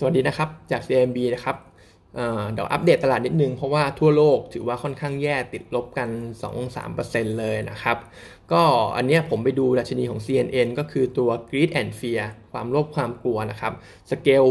[0.00, 1.56] สวัสดีนะครับจาก CMB นะครับ
[2.52, 6.08] เดี๋ยวอัปเดตตลาดนิดนึง เพราะว่าทั่วโลกถือว่าค่อนข้างแย่ติดลบกัน
[6.74, 7.96] 2-3%เลยนะครับ
[8.52, 8.62] ก็
[8.96, 12.22] อันนี้ผมไปดูดัชนีของ CNN ก็คือตัว Greed and Fear
[12.52, 13.72] ความโลภความกลัวนะครับ
[14.10, 14.44] สเกล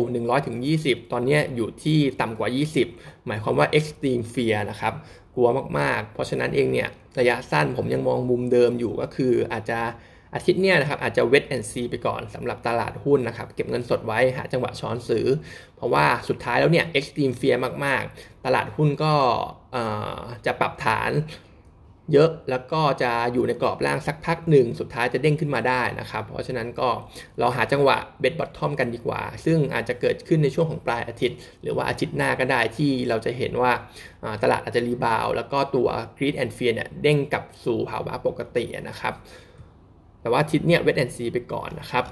[0.54, 2.50] 100-20 ตอนนี้อยู่ที่ต่ำกว่า
[2.88, 4.94] 20 หมายความว่า Extreme Fear นะครับ
[5.36, 5.48] กลัว
[5.80, 6.90] มากๆ เพราะฉะนั้นเองเนี่ย
[7.20, 9.80] ระยะสั้นผมยังมองมุมเดิมอยู่ก็คืออาจจะ
[10.38, 15.26] อาทิตย์เนี้ยนะครับอาจจะเวทแอนซีไปก่อนสำหรับตลาดหุ้นนะครับเก็บเงินสดไว้หาจังหวะช้อนซื้อ
[15.76, 17.56] เพราะว่าสุดท้ายแล้วเนี่ย extreme fear
[17.86, 19.14] มาก ๆ ตลาดหุ้นก็
[20.46, 21.14] จะปรับฐาน
[22.14, 26.90] เยอะแล้วก็จะอยู่ในกรอบล่างสักพักหนึ่ง สุดท้ายจะเด้งขึ้นมาได้นะครับ เพราะฉะนั้นก็
[27.40, 33.72] เราหาจังหวะ bet bottom กันดีกว่า ซึ่งอาจจะเกิดขึ้นในช่วงของปลายอาทิตย์ หรือว่าอาทิตย์หน้าก็ได้ที่เราจะเห็นว่า
[34.44, 39.14] ตลาดอาจจะ rebound แล้วก็ตัว greed and fear เนี่ยเด้งกลับสู่ภาวะปกตินะครับ
[40.28, 42.06] แต่ว่าทิศเนี่ย wait and see ไปก่อนนะครับ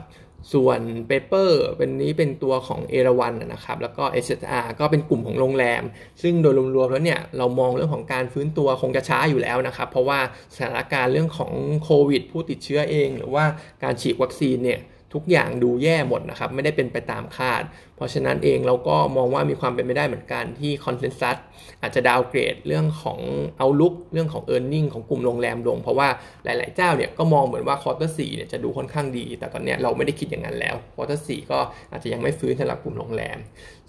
[0.54, 5.84] ส่วน paper เป็นนี้เป็นตัวของเอราวันนะครับ แล้วก็ SHR ก็เป็นกลุ่มของโรงแรม
[6.21, 10.20] ซึ่งโดยรวมๆแล้วเนี่ยเรามองเรื่องของการฟื้นตัวคงจะช้าอยู่แล้วนะครับ เพราะว่า
[10.55, 11.52] สถานการณ์เรื่องของ
[11.84, 13.46] โควิด ผู้ติดเชื้อเอง หรือว่า
[13.84, 14.80] การฉีดวัคซีนเนี่ย
[15.16, 17.63] ทุกอย่างดูแย่หมดนะครับ ไม่ได้เป็นไปตามคาด
[17.96, 21.38] เพราะฉะนั้นเองเราก็มองว่ามีความเป็นไปได้เหมือนกันที่ consensus
[21.82, 23.20] อาจจะ downgrade เรื่องของ
[23.58, 26.08] outlook เรื่องของ earning ของกลุ่มโรงแรมลง เพราะว่า
[26.43, 31.60] หลาย ๆ เจ้าเนี่ยก็มองเหมือนว่า quarter สามเนี่ยจะดูค่อนข้างดี แต่ตอนนี้เราไม่ได้คิดอย่างนั้นแล้ว quarter สามก็
[31.91, 33.38] อาจจะยังไม่ฟื้นสำหรับกลุ่มโรงแรม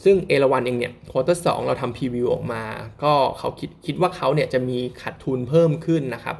[0.05, 2.63] ซึ่งเอราวันเองเนี่ย quarter สองเราทำ preview ออกมา
[3.05, 6.37] ก็เขาคิดคิดว่าเขาเนี่ยจะมีขาดทุนเพิ่มขึ้นนะครับ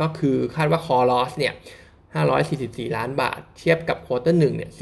[0.00, 1.54] ก็คือคาดว่า core loss เนี่ย
[2.46, 4.80] 544 ล้านบาท เทียบกับ quarter หนึ่งเนี่ย490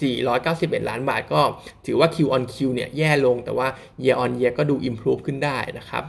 [0.00, 1.40] 491 ล้านบาทก็
[1.86, 3.68] ถือว่า Q on Q เนี่ยแย่ลงแต่ว่า
[4.04, 6.04] Year on Year ก็ดู improve ขึ้นได้นะครับ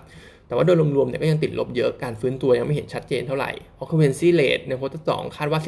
[0.48, 5.60] แต่ว่าโดยรวมๆเนี่ยก็ยังติดลบเยอะการฟื้นตัวยังไม่เห็นชัดเจนเท่าไหร่ occupancy rate ใน quarter สองคาดว่า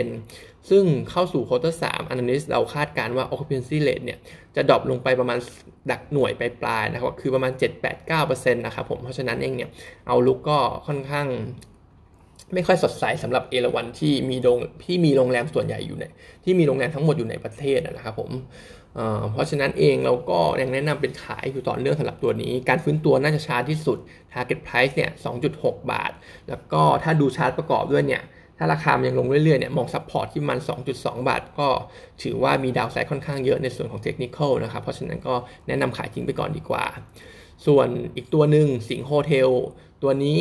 [0.00, 4.18] 19%ซึ่งเข้าสู่ quarter สาม analyst เราคาดการณ์ว่า occupancy rate เนี่ย
[4.56, 5.38] จะ drop ลงไปประมาณ
[5.90, 7.52] หลักหน่วยปลายๆนะครับคือประมาณ
[8.02, 9.70] 7-8-9%นะครับผมเพราะฉะนั้นเองเนี่ย
[10.06, 11.26] outlook ก็ค่อนข้าง
[12.54, 16.04] ไม่ค่อยสดใสสำหรับเอราวันที่มีโรงที่มีโรงแรมส่วนใหญ่อยู่ใน
[16.44, 18.30] ที่มีโรงแรมทั้งหมดอยู่ในประเทศนะครับผม
[19.32, 23.98] เพราะฉะนั้นเองเราก็ยังแนะนำเป็นขายอยู่ต่อเนื่องสำหรับตัวนี้ การฟื้นตัวน่าจะช้าที่สุด
[24.32, 25.10] target price เนี่ย
[25.50, 26.12] 2.6 บาท
[26.48, 28.22] แล้วก็ถ้าดูชาร์ตประกอบด้วยเนี่ย
[28.58, 30.58] ถ้าราคามันยังลงเรื่อยๆเนี่ยมอง support ที่มัน
[30.92, 31.68] 2.2 บาท ก็
[32.22, 35.34] ถือว่ามี downside ค่อนข้างเยอะในส่วนของเทคนิคนะครับเพราะฉะนั้นก็
[35.66, 36.84] แนะนำขายทิ้งไปก่อนดีกว่า
[37.66, 39.50] ส่วนอีกตัวหนึ่งสิงห์ Hotel
[40.02, 40.38] ตัวนี้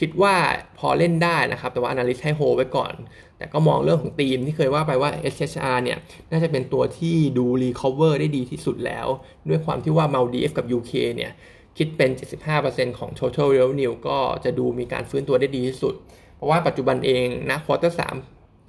[0.00, 0.34] คิดว่า
[0.78, 2.92] พอเล่นได้นะครับ แต่ว่า Analyst ให้โฮไว้ก่อน
[3.38, 5.98] แต่ก็มองเรื่องของธีมที่เคยว่าไปว่า SHR เนี่ย
[6.30, 9.06] น่าจะเป็นตัวที่ดู recover ได้ดีที่สุดแล้ว
[9.48, 11.32] ด้วยความที่ว่า m a l d i v กับ UK เนี่ย
[11.78, 12.10] คิดเป็น
[12.54, 15.94] 75%ของ total revenue ก็จะดูมีการฟื้นตัวได้ดีที่สุด
[16.36, 18.00] เพราะว่าปัจจุบันเองนะควอเตอร์ส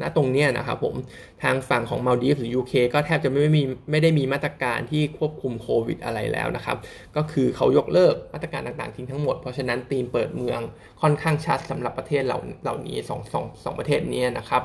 [0.01, 0.95] ณตรงนี้นะครับผม
[1.43, 6.77] ทางฝั่งของมาลดีฟหรือ UK ก็แทบจะไม่มีไม่ได้มีมาตรการที่ควบคุมโควิดอะไรแล้วนะครับ
[7.15, 10.59] ก็คือเขายกเลิกมาตรการต่างๆทิ้งทั้งหมด เพราะฉะนั้นตีมเปิดเมือง
[11.01, 14.63] ค่อนข้างชัดสำหรับประเทศเหล่าเหล่านี้2 2 2ประเทศนี้นะครับ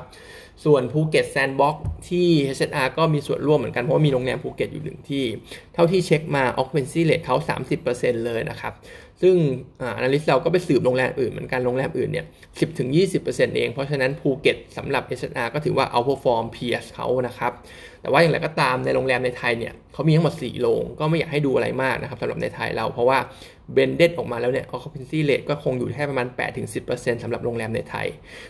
[0.64, 1.76] ส่วนภูเก็ตแซนด์บ็อก
[2.08, 5.24] ที่ HSR ก็มีส่วนร่วมเหมือนกัน เพราะว่ามีโรงแรมภูเก็ตอยู่หนึ่งที่
[5.74, 7.36] เท่าที่เช็คมา occupancy rate เขา
[7.80, 8.72] 30%เลยนะครับ
[9.22, 9.36] ซึ่ง
[9.80, 12.26] อ่า analyst เราก็ไปสืบโรงแรมอื่นเหมือนกันโรงแรมอื่นเนี่ย
[12.90, 17.52] 10-20%เอง เพราะฉะนั้นภูเก็ตสำหรับ SR ก็ถือว่า outperform peers เขานะครับ
[18.02, 23.18] แต่ว่าอย่างไรก็ตามในโรงแรมในไทยเนี่ยเขามีทั้งหมด4โรงก็ไม่อยากให้ดูอะไรมากนะครับสำหรับในไทยเรา เพราะว่า
[23.72, 26.26] blended ออกมาแล้วเนี่ย occupancy rate ก็คงอยู่แค่ประมาณ
[26.74, 28.06] 8-10%สำหรับโรงแรมในไทย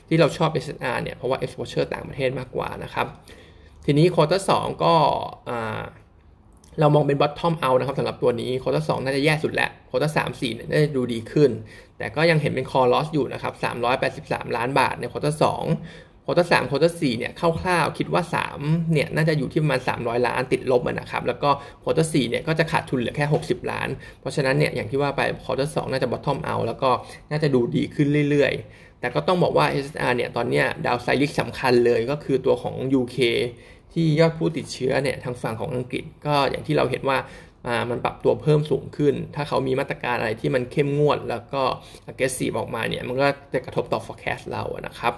[0.09, 3.07] ที่เราชอบ SHR เนี่ยเพราะว่า exposure ต่างประเทศมากกว่านะครับ
[3.85, 4.51] ทีนี้ quarter สอง
[4.85, 4.95] ก็
[6.79, 11.51] เรามองเป็น bottom out นะครับสำหรับตัวนี้ quarter สองน่าจะแย่สุดแล้ว quarter สามสี่น่าจะดูดีขึ้น
[11.99, 15.65] แต่ก็ยังเห็นเป็น core loss อยู่นะครับสามร้อยแปดสิบสามล้านบาทใน quarter สอง
[16.23, 18.59] quarter สาม quarter สี่เนี่ยคร่าวๆคิดว่าสาม
[18.93, 21.51] เนี่ยน่าจะอยู่ที่ประมาณสามร้อยล้านติดลบนะครับแล้วก็
[21.81, 23.89] โคตรสี่เนี่ยก็จะขาดทุนเหลือแค่หกสิบล้าน
[24.21, 26.91] เพราะฉะนั้นเนี่ยอย่างที่ว่าไปโคตรสองน่าจะบอททอมเอาแล้วก็
[27.31, 33.17] น่าจะดูดีขึ้นเรื่อยๆ แต่ก็ต้องบอกว่า SSR เนี่ยตอนนี้ดาวไซริกสำคัญเลยก็คือตัวของ UK
[33.93, 37.19] ที่ยอดผู้ติดเชื้อเนี่ยทางฝั่งของอังกฤษ ก็อย่างที่เราเห็นว่า
[37.91, 41.63] มันปรับตัวเพิ่มสูงขึ้น ถ้าเขามีมาตรการอะไรที่มันเข้มงวด แล้วก็
[42.11, 45.15] aggressive ออกมาเนี่ยมันก็จะกระทบต่อ forecast เรานะครับ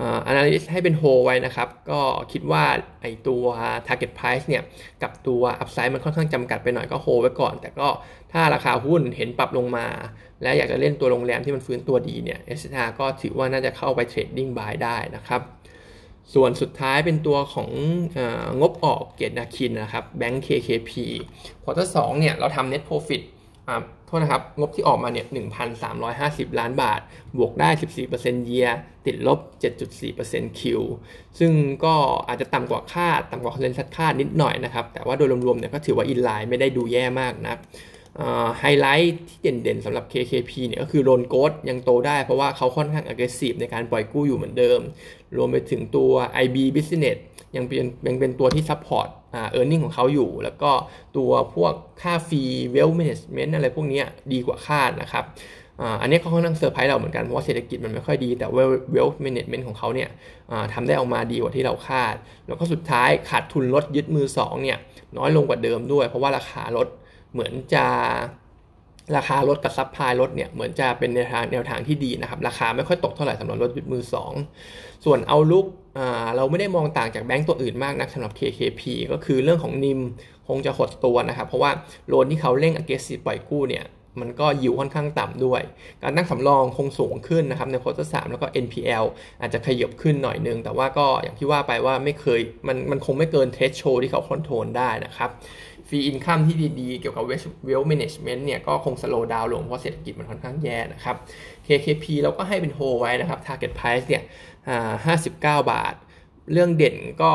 [0.00, 2.00] อ่า analyst ให้เป็นโฮไว้นะครับ ก็
[2.32, 2.64] คิดว่า
[3.02, 3.44] ไอตัว
[3.86, 4.62] target price เนี่ย
[5.02, 7.88] กับตัว upside มันค่อนข้างจำกัดไปหน่อยก็โฮไว้ก่อน แต่ก็
[8.32, 9.86] ถ้าราคาหุ้นเห็นปรับลงมา
[10.42, 15.40] และอยากจะเล่นตัวโรงแรมที่มันฟื้นตัวดีเนี่ย SR ก็ถือว่าน่าจะเข้าไป trading buy ได้นะครับ
[16.34, 17.70] ส่วนสุดท้ายเป็นตัวของ
[18.16, 18.18] อ
[18.60, 20.92] งบออกเกียรตินาคินนะครับแบงก์ KKP
[21.62, 23.22] quarter สองเนี่ยเราทำ net profit
[23.68, 25.26] อ่าโทษนะครับ งบที่ออกมาเนี่ย
[25.92, 27.00] 1,350 ล้านบาท
[27.36, 27.68] บวกได้
[28.08, 28.68] 14% year
[29.06, 29.38] ติดลบ
[29.98, 30.80] 7.4% Q
[31.38, 31.52] ซึ่ง
[31.84, 31.94] ก็
[32.28, 37.54] อาจจะต่ำกว่าคาด ต่ำกว่า consensus คาดนิดหน่อยนะครับ แต่ว่าโดยรวมๆเนี่ยก็ถือว่า in line ไม่ได้ดูแย่มากนะ
[38.60, 44.80] ไฮไลท์ที่เด่นๆสำหรับ KKP เนี่ยก็คือ loan growth ยังโตได้เพราะว่าเขาค่อนข้าง aggressive ในการปล่อยกู้อยู่เหมือนเดิม
[45.36, 46.10] รวมไปถึงตัว
[46.44, 47.18] IB Business
[47.56, 50.70] ยังเป็นยังเป็นตัวที่ support อ่า earning ของเขาอยู่ แล้วก็
[51.16, 51.72] ตัวพวก
[52.02, 52.42] ค่า fee
[52.74, 54.02] wealth management อะไรพวกนี้
[54.32, 55.24] ดีกว่าคาดนะครับ
[56.00, 58.46] อันนี้เขาค่อนข้างเซอร์ไพรส์เราเหมือนกัน เพราะว่าเศรษฐกิจมันไม่ค่อยดี แต่
[58.94, 60.08] wealth management ของเขาเนี่ย
[60.74, 62.14] ทำได้ออกมาดีกว่าที่เราคาด
[62.46, 64.78] แล้วก็สุดท้ายขาดทุนรถยึดมือ2เนี่ย
[65.16, 66.88] น้อยลงกว่าเดิมด้วย เพราะว่าราคารถ
[67.34, 67.86] เหมือนจะ
[69.16, 74.02] ราคารถกับ supply รถเนี่ยเหมือนจะเป็นแนวทางแนวทางที่ดีนะครับ ราคาไม่ค่อยตกเท่าไหร่สำหรับรถมือ
[74.52, 75.66] 2 ส่วน outlook
[76.36, 78.82] เราไม่ได้มองต่างจากแบงก์ตัวอื่นมากนักสำหรับ KKP
[79.12, 80.00] ก็คือเรื่องของ NIM
[80.48, 81.70] คงจะหดตัวนะครับ เพราะว่า
[82.08, 83.84] loan ที่เขาเร่ง aggressive ปล่อยกู้เนี่ย
[84.20, 85.62] มันก็ยิวค่อนข้างต่ำด้วย
[86.02, 89.04] การตั้งสำรองคงสูงขึ้นนะครับใน quarter สามแล้วก็ NPL
[89.40, 95.30] อาจจะขยับขึ้นหน่อยนึง แต่ว่าก็อย่างที่ว่าไปว่าไม่เคยมันมันคงไม่เกิน threshold ที่เขา control ได้นะครับ
[95.88, 97.24] fee income ที่ดีๆ เกี่ยวกับ
[97.64, 101.16] เวลแมネจเมนต์เนี่ยก็คง slow down ลงเพราะเศรษฐกิจมันค่อนข้างแย่นะครับ
[101.66, 104.22] KKP เราก็ให้เป็นโฮไว้นะครับ Target Price เนี่ย
[105.04, 105.94] ห้าสิบเก้าบาท
[106.52, 107.30] เรื่องเด่นก็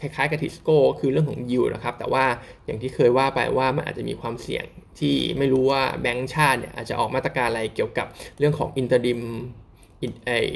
[0.00, 2.24] คล้ายๆกับทิสโก้คือเรื่องของยิวนะครับ แต่ว่า
[2.66, 4.64] อย่างที่เคยว่าไปว่ามันอาจจะมีความเสี่ยง
[4.98, 8.06] ที่ไม่รู้ว่าแบงก์ชาติเนี่ยอาจจะออกมาตรการอะไรเกี่ยวกับ
[8.38, 9.20] เรื่องของ interim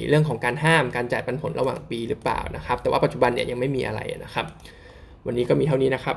[0.09, 4.47] เรื่องของการห้ามการจ่ายปันผลระหว่างปีหรือเปล่านะครับ แต่ว่าปัจจุบันเนี่ยยังไม่มีอะไรนะครับ
[5.27, 6.17] วันนี้ก็มีเท่านี้นะครับ